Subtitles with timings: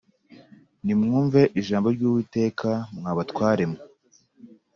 [0.85, 3.79] Nimwumve ijambo ry’Uwiteka, mwa batwaremwe